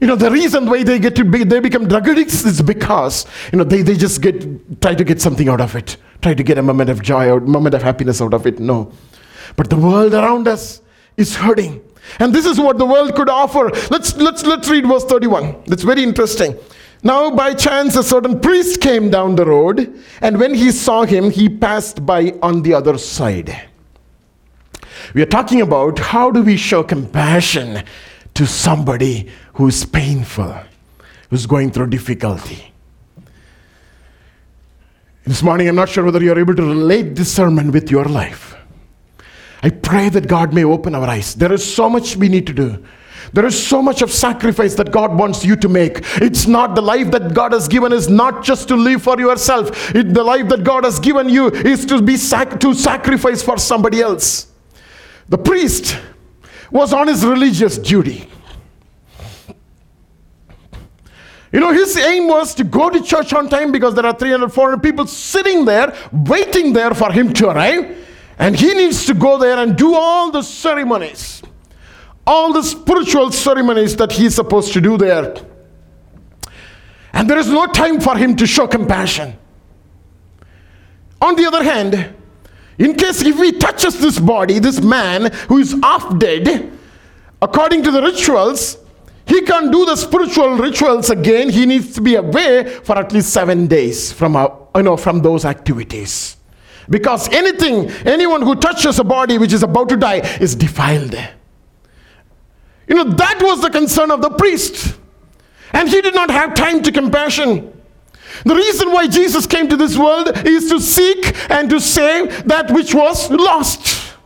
[0.00, 3.26] You know, the reason why they get to be, they become drug addicts is because,
[3.50, 5.96] you know, they, they just get, try to get something out of it.
[6.22, 8.60] Try to get a moment of joy or moment of happiness out of it.
[8.60, 8.92] No.
[9.56, 10.79] But the world around us
[11.20, 11.82] is hurting.
[12.18, 13.70] And this is what the world could offer.
[13.90, 15.64] Let's, let's, let's read verse 31.
[15.66, 16.58] That's very interesting.
[17.02, 21.30] Now, by chance, a certain priest came down the road, and when he saw him,
[21.30, 23.68] he passed by on the other side.
[25.14, 27.84] We are talking about how do we show compassion
[28.34, 30.54] to somebody who is painful,
[31.30, 32.72] who's going through difficulty.
[35.24, 38.56] This morning, I'm not sure whether you're able to relate this sermon with your life.
[39.62, 41.34] I pray that God may open our eyes.
[41.34, 42.82] There is so much we need to do.
[43.32, 45.98] There is so much of sacrifice that God wants you to make.
[46.16, 49.94] It's not the life that God has given is not just to live for yourself.
[49.94, 53.58] It, the life that God has given you is to be sac- to sacrifice for
[53.58, 54.50] somebody else.
[55.28, 55.98] The priest
[56.72, 58.28] was on his religious duty.
[61.52, 64.52] You know, his aim was to go to church on time because there are 300,
[64.52, 67.96] 400 people sitting there, waiting there for him to arrive.
[68.40, 71.42] And he needs to go there and do all the ceremonies,
[72.26, 75.34] all the spiritual ceremonies that he's supposed to do there.
[77.12, 79.36] And there is no time for him to show compassion.
[81.20, 82.14] On the other hand,
[82.78, 86.72] in case if he touches this body, this man who is half dead,
[87.42, 88.78] according to the rituals,
[89.26, 91.50] he can't do the spiritual rituals again.
[91.50, 95.20] He needs to be away for at least seven days from, uh, you know, from
[95.20, 96.38] those activities.
[96.90, 101.14] Because anything, anyone who touches a body which is about to die is defiled.
[102.88, 104.98] You know, that was the concern of the priest.
[105.72, 107.72] And he did not have time to compassion.
[108.44, 112.70] The reason why Jesus came to this world is to seek and to save that
[112.72, 114.16] which was lost.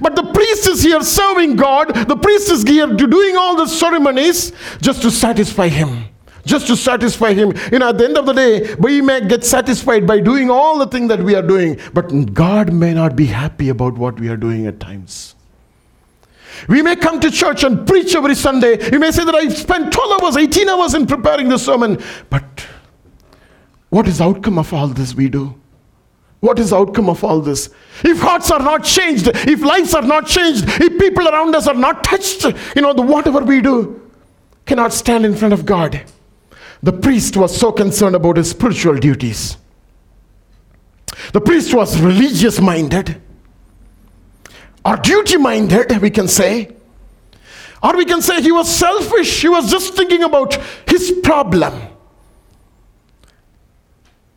[0.00, 1.94] But the priest is here serving God.
[1.94, 6.08] The priest is here to doing all the ceremonies just to satisfy him.
[6.48, 7.52] Just to satisfy him.
[7.70, 10.78] You know, at the end of the day, we may get satisfied by doing all
[10.78, 14.30] the things that we are doing, but God may not be happy about what we
[14.30, 15.34] are doing at times.
[16.66, 18.90] We may come to church and preach every Sunday.
[18.90, 22.66] You may say that I've spent 12 hours, 18 hours in preparing the sermon, but
[23.90, 25.54] what is the outcome of all this we do?
[26.40, 27.68] What is the outcome of all this?
[28.02, 31.74] If hearts are not changed, if lives are not changed, if people around us are
[31.74, 34.00] not touched, you know, the whatever we do
[34.64, 36.02] cannot stand in front of God.
[36.82, 39.56] The priest was so concerned about his spiritual duties.
[41.32, 43.20] The priest was religious minded,
[44.84, 46.74] or duty minded, we can say.
[47.82, 50.54] Or we can say he was selfish, he was just thinking about
[50.86, 51.80] his problem.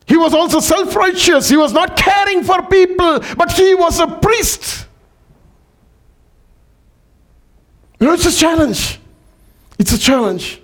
[0.06, 1.47] He was also self righteous.
[1.47, 4.86] He was not caring for people, but he was a priest.
[7.99, 8.99] You know, it's a challenge.
[9.80, 10.61] It's a challenge.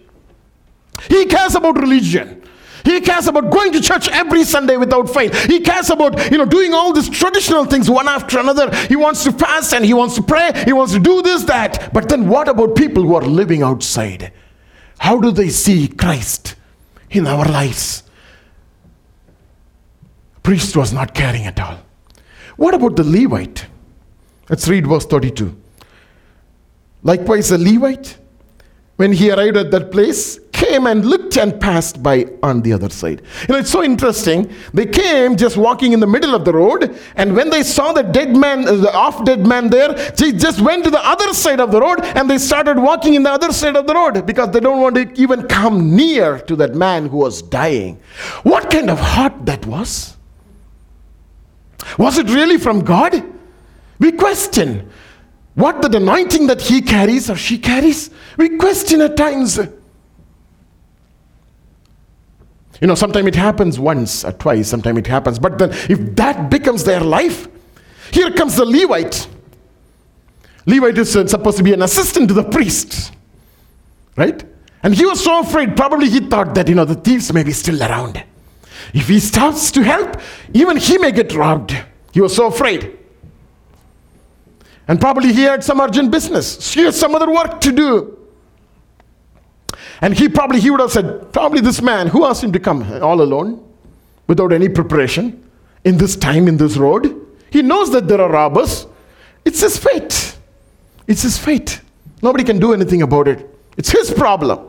[1.09, 2.43] He cares about religion.
[2.83, 5.29] He cares about going to church every Sunday without fail.
[5.33, 8.73] He cares about, you know, doing all these traditional things one after another.
[8.87, 10.51] He wants to fast and he wants to pray.
[10.63, 11.91] He wants to do this, that.
[11.93, 14.31] But then what about people who are living outside?
[14.99, 16.55] How do they see Christ
[17.09, 18.03] in our lives?
[20.41, 21.79] Priest was not caring at all.
[22.55, 23.67] What about the Levite?
[24.49, 25.55] Let's read verse 32.
[27.03, 28.17] Likewise, the Levite,
[28.95, 32.89] when he arrived at that place, came and looked and passed by on the other
[32.89, 33.21] side.
[33.47, 34.51] You know, it's so interesting.
[34.73, 38.01] They came just walking in the middle of the road, and when they saw the
[38.01, 41.59] dead man, uh, the off dead man there, they just went to the other side
[41.59, 44.49] of the road and they started walking in the other side of the road because
[44.51, 47.99] they don't want to even come near to that man who was dying.
[48.43, 50.17] What kind of heart that was?
[51.97, 53.23] Was it really from God?
[53.99, 54.89] We question
[55.53, 58.09] what the anointing that he carries or she carries.
[58.37, 59.59] We question at times.
[62.81, 65.39] You know, sometimes it happens once or twice, sometimes it happens.
[65.39, 67.47] But then, if that becomes their life,
[68.11, 69.27] here comes the Levite.
[70.65, 73.13] Levite is uh, supposed to be an assistant to the priest,
[74.15, 74.43] right?
[74.83, 77.51] And he was so afraid, probably he thought that, you know, the thieves may be
[77.51, 78.23] still around.
[78.93, 80.21] If he starts to help,
[80.53, 81.75] even he may get robbed.
[82.13, 82.97] He was so afraid.
[84.87, 86.73] And probably he had some urgent business.
[86.73, 88.16] He had some other work to do.
[90.01, 92.83] And he probably he would have said, probably this man, who asked him to come
[93.01, 93.63] all alone,
[94.27, 95.43] without any preparation,
[95.83, 97.25] in this time, in this road?
[97.49, 98.85] He knows that there are robbers.
[99.45, 100.37] It's his fate.
[101.07, 101.81] It's his fate.
[102.21, 103.47] Nobody can do anything about it.
[103.77, 104.59] It's his problem.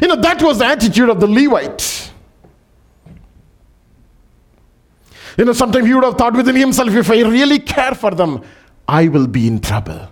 [0.00, 2.12] You know, that was the attitude of the Levite.
[5.36, 8.42] You know, sometimes he would have thought within himself, if I really care for them,
[8.88, 10.08] I will be in trouble.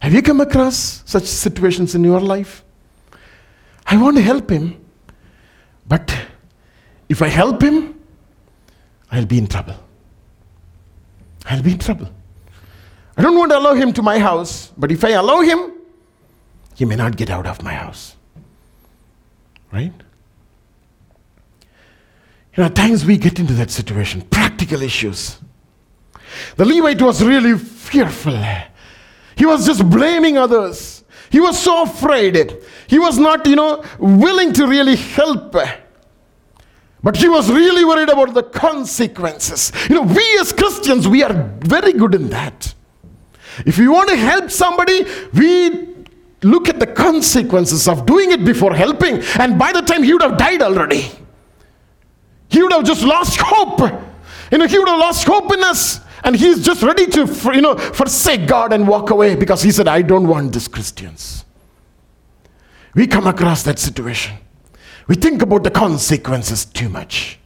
[0.00, 2.64] Have you come across such situations in your life?
[3.86, 4.84] I want to help him,
[5.86, 6.14] but
[7.08, 8.00] if I help him,
[9.10, 9.76] I'll be in trouble.
[11.44, 12.08] I'll be in trouble.
[13.16, 15.72] I don't want to allow him to my house, but if I allow him,
[16.74, 18.16] he may not get out of my house.
[19.72, 19.92] Right?
[22.54, 25.38] You know, at times we get into that situation, practical issues.
[26.56, 28.36] The Levite was really fearful.
[29.36, 30.95] He was just blaming others.
[31.30, 32.56] He was so afraid.
[32.86, 35.56] He was not, you know, willing to really help.
[37.02, 39.72] But he was really worried about the consequences.
[39.88, 42.74] You know, we as Christians, we are very good in that.
[43.64, 45.88] If we want to help somebody, we
[46.42, 49.22] look at the consequences of doing it before helping.
[49.38, 51.10] And by the time he would have died already,
[52.48, 53.80] he would have just lost hope.
[54.50, 56.00] You know, he would have lost hope in us.
[56.24, 59.88] And he's just ready to, you know, forsake God and walk away because he said,
[59.88, 61.44] I don't want these Christians.
[62.94, 64.36] We come across that situation.
[65.06, 67.38] We think about the consequences too much.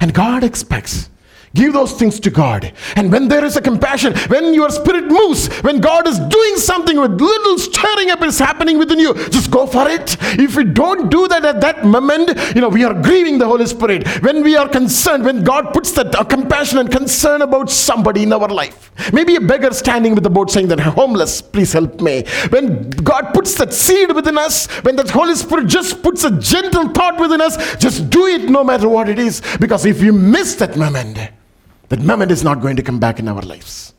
[0.00, 1.10] And God expects
[1.56, 2.72] Give those things to God.
[2.96, 7.00] And when there is a compassion, when your spirit moves, when God is doing something
[7.00, 10.18] with little stirring up is happening within you, just go for it.
[10.38, 13.64] If we don't do that at that moment, you know, we are grieving the Holy
[13.64, 14.06] Spirit.
[14.22, 18.34] When we are concerned, when God puts that uh, compassion and concern about somebody in
[18.34, 22.24] our life, maybe a beggar standing with the boat saying that homeless, please help me.
[22.50, 26.90] When God puts that seed within us, when that Holy Spirit just puts a gentle
[26.90, 29.40] thought within us, just do it no matter what it is.
[29.58, 31.18] Because if you miss that moment,
[31.88, 33.94] that moment is not going to come back in our lives.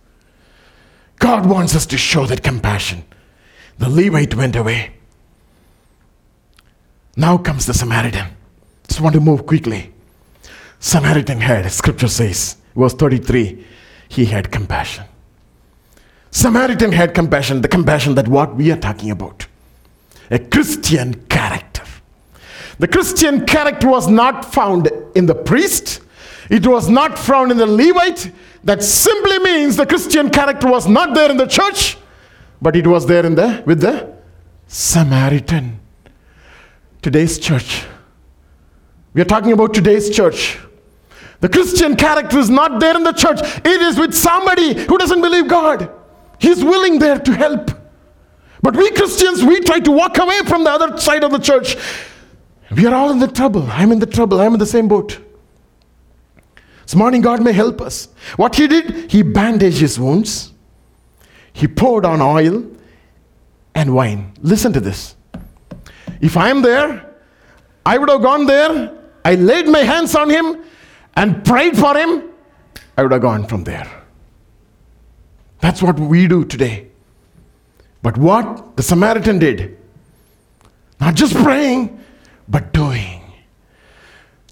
[1.19, 3.03] God wants us to show that compassion.
[3.77, 4.93] The Levite went away.
[7.15, 8.27] Now comes the Samaritan.
[8.87, 9.91] Just want to move quickly.
[10.79, 13.65] Samaritan had, scripture says, verse 33,
[14.09, 15.05] he had compassion.
[16.31, 19.47] Samaritan had compassion, the compassion that what we are talking about.
[20.29, 21.83] A Christian character.
[22.79, 26.01] The Christian character was not found in the priest,
[26.49, 28.31] it was not found in the Levite.
[28.63, 31.97] That simply means the Christian character was not there in the church,
[32.61, 34.15] but it was there in the with the
[34.67, 35.79] Samaritan.
[37.01, 37.85] Today's church.
[39.13, 40.59] We are talking about today's church.
[41.39, 43.39] The Christian character is not there in the church.
[43.63, 45.89] It is with somebody who doesn't believe God.
[46.39, 47.71] He's willing there to help.
[48.61, 51.77] But we Christians, we try to walk away from the other side of the church.
[52.75, 53.67] We are all in the trouble.
[53.69, 54.41] I'm in the trouble.
[54.41, 55.19] I'm in the same boat.
[56.87, 58.07] This morning, God may help us.
[58.37, 60.53] What he did, he bandaged his wounds,
[61.51, 62.65] he poured on oil
[63.75, 64.31] and wine.
[64.41, 65.17] Listen to this.
[66.21, 67.13] If I am there,
[67.85, 70.63] I would have gone there, I laid my hands on him
[71.17, 72.23] and prayed for him,
[72.97, 73.89] I would have gone from there.
[75.59, 76.87] That's what we do today.
[78.01, 79.77] But what the Samaritan did,
[81.01, 82.01] not just praying,
[82.47, 83.23] but doing.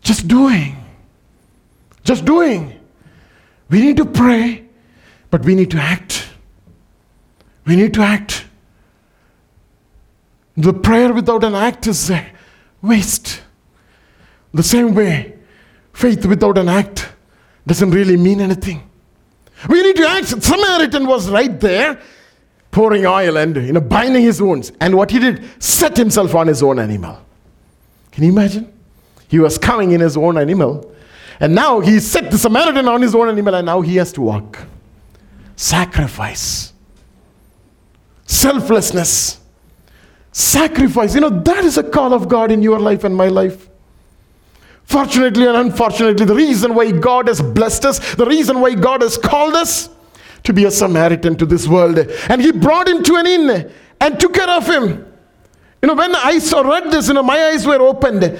[0.02, 0.85] Just doing.
[2.06, 2.80] Just doing.
[3.68, 4.64] We need to pray,
[5.32, 6.30] but we need to act.
[7.66, 8.45] We need to act.
[10.56, 12.26] The prayer without an act is a
[12.82, 13.41] waste.
[14.53, 15.34] The same way,
[15.91, 17.10] faith without an act
[17.68, 18.89] doesn't really mean anything.
[19.68, 20.28] We need to act.
[20.28, 21.99] Samaritan was right there,
[22.70, 24.72] pouring oil and you know, binding his wounds.
[24.80, 27.20] And what he did, set himself on his own animal.
[28.12, 28.72] Can you imagine?
[29.28, 30.95] He was coming in his own animal
[31.40, 34.22] and now he set the Samaritan on his own animal, and now he has to
[34.22, 34.60] walk.
[35.56, 36.74] Sacrifice,
[38.26, 39.40] selflessness,
[40.32, 41.16] sacrifice.
[41.16, 43.70] You know, that is a call of God in your life and my life.
[44.84, 49.18] Fortunately and unfortunately, the reason why God has blessed us, the reason why God has
[49.18, 49.90] called us
[50.44, 54.20] to be a Samaritan to this world, and He brought him to an inn and
[54.20, 55.06] took care of him.
[55.82, 58.40] You know, when I saw read this, you know, my eyes were opened.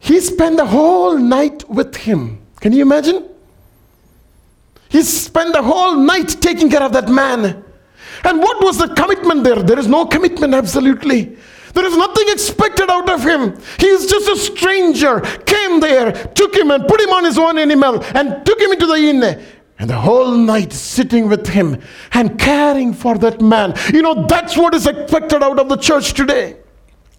[0.00, 2.40] He spent the whole night with him.
[2.60, 3.28] Can you imagine?
[4.88, 7.62] He spent the whole night taking care of that man.
[8.24, 9.62] And what was the commitment there?
[9.62, 11.36] There is no commitment, absolutely.
[11.74, 13.56] There is nothing expected out of him.
[13.78, 15.20] He is just a stranger.
[15.46, 18.86] Came there, took him and put him on his own animal and took him into
[18.86, 19.22] the inn.
[19.78, 21.80] And the whole night sitting with him
[22.12, 23.74] and caring for that man.
[23.92, 26.56] You know, that's what is expected out of the church today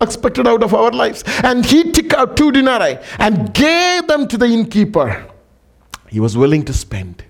[0.01, 1.23] expected out of our lives.
[1.43, 5.27] And he took out two denarii and gave them to the innkeeper.
[6.09, 7.23] He was willing to spend.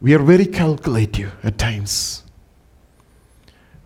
[0.00, 2.24] We are very calculative at times.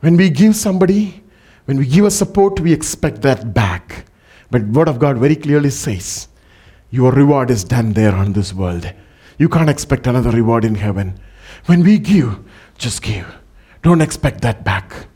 [0.00, 1.22] When we give somebody,
[1.64, 4.06] when we give a support, we expect that back.
[4.50, 6.28] But Word of God very clearly says,
[6.90, 8.92] your reward is done there on this world.
[9.38, 11.18] You can't expect another reward in heaven.
[11.66, 12.38] When we give,
[12.78, 13.26] just give.
[13.82, 15.08] Don't expect that back.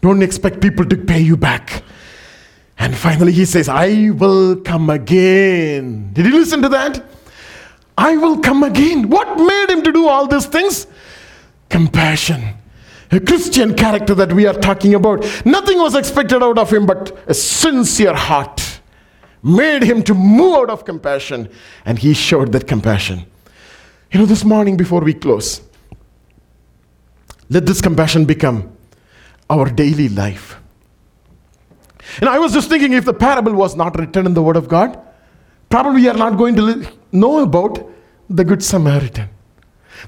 [0.00, 1.82] Don't expect people to pay you back.
[2.78, 6.12] And finally, he says, I will come again.
[6.12, 7.04] Did you listen to that?
[7.96, 9.08] I will come again.
[9.08, 10.86] What made him to do all these things?
[11.68, 12.54] Compassion.
[13.10, 15.24] A Christian character that we are talking about.
[15.44, 18.78] Nothing was expected out of him but a sincere heart.
[19.42, 21.48] made him to move out of compassion,
[21.84, 23.24] and he showed that compassion.
[24.12, 25.60] You know, this morning before we close,
[27.50, 28.76] let this compassion become
[29.50, 30.56] our daily life.
[32.20, 34.68] And I was just thinking if the parable was not written in the Word of
[34.68, 34.98] God,
[35.68, 37.78] probably we are not going to know about
[38.28, 39.28] the Good Samaritan.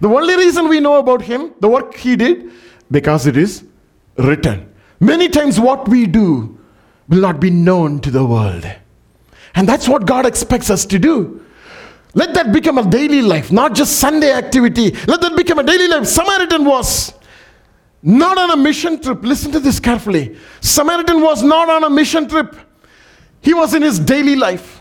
[0.01, 2.51] The only reason we know about him, the work he did,
[2.91, 3.65] because it is
[4.17, 4.73] written.
[5.01, 6.59] Many times what we do
[7.09, 8.71] will not be known to the world.
[9.55, 11.45] And that's what God expects us to do.
[12.15, 14.91] Let that become a daily life, not just Sunday activity.
[15.07, 16.07] Let that become a daily life.
[16.07, 17.13] Samaritan was
[18.03, 19.23] not on a mission trip.
[19.23, 20.37] Listen to this carefully.
[20.61, 22.57] Samaritan was not on a mission trip,
[23.41, 24.81] he was in his daily life.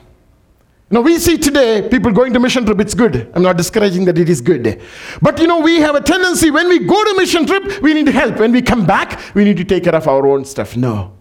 [0.92, 3.32] Now we see today people going to mission trip, it's good.
[3.36, 4.82] I'm not discouraging that it is good.
[5.22, 8.08] But you know, we have a tendency when we go to mission trip, we need
[8.08, 8.40] help.
[8.40, 10.76] When we come back, we need to take care of our own stuff.
[10.76, 11.14] No.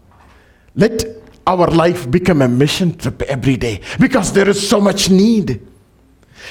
[0.74, 1.04] Let
[1.46, 5.66] our life become a mission trip every day because there is so much need.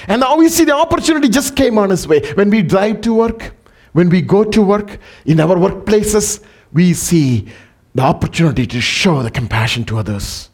[0.07, 2.21] And now we see the opportunity just came on its way.
[2.33, 3.55] When we drive to work,
[3.97, 7.47] when we go to work, in our workplaces, we see
[7.95, 10.51] the opportunity to show the compassion to others.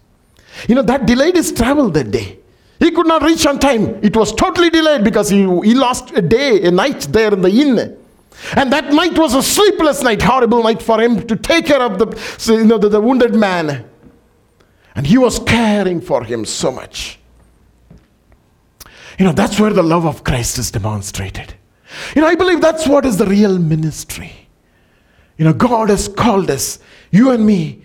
[0.69, 2.39] You know, that delayed his travel that day.
[2.79, 4.01] He could not reach on time.
[4.01, 7.49] It was totally delayed because he, he lost a day, a night there in the
[7.49, 7.97] inn.
[8.55, 11.99] And that night was a sleepless night, horrible night for him to take care of
[11.99, 13.83] the, you know, the, the wounded man.
[14.95, 17.19] And he was caring for him so much.
[19.19, 21.55] You know, that's where the love of Christ is demonstrated.
[22.15, 24.31] You know, I believe that's what is the real ministry.
[25.37, 26.79] You know, God has called us,
[27.11, 27.81] you and me,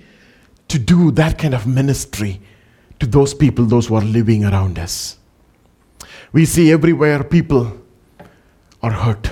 [0.69, 2.41] to do that kind of ministry
[3.01, 5.19] to those people, those who are living around us.
[6.33, 7.81] We see everywhere people
[8.83, 9.31] are hurt.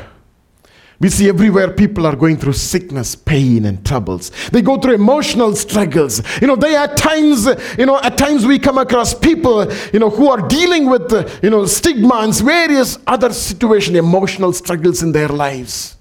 [0.99, 4.30] We see everywhere people are going through sickness, pain, and troubles.
[4.51, 6.22] They go through emotional struggles.
[6.40, 7.47] You know, they at times,
[7.78, 11.51] you know, at times we come across people, you know, who are dealing with, you
[11.51, 15.99] know, stigma and various other situation, emotional struggles in their lives.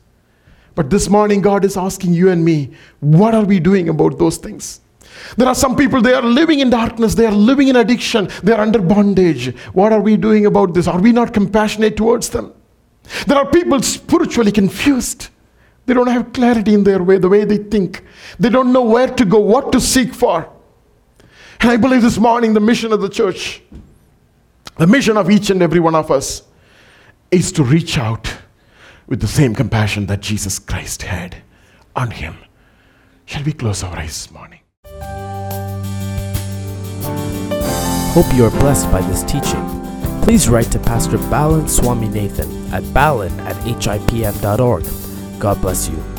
[0.76, 2.72] But this morning, God is asking you and me,
[3.02, 4.80] what are we doing about those things?
[5.38, 8.54] There are some people, they are living in darkness, they are living in addiction, they
[8.54, 9.56] are under bondage.
[9.74, 10.88] What are we doing about this?
[10.88, 12.54] Are we not compassionate towards them?
[13.28, 15.30] There are people spiritually confused.
[15.86, 18.04] They don't have clarity in their way, the way they think.
[18.40, 20.50] They don't know where to go, what to seek for.
[21.62, 23.62] And I believe this morning the mission of the church,
[24.78, 26.44] the mission of each and every one of us,
[27.32, 28.34] is to reach out
[29.08, 31.38] with the same compassion that Jesus Christ had
[31.96, 32.38] on him.
[33.26, 34.60] Shall we close our eyes this morning?
[38.14, 39.85] Hope you are blessed by this teaching.
[40.26, 45.40] Please write to Pastor Balan Swami Nathan at balan at hipm.org.
[45.40, 46.15] God bless you.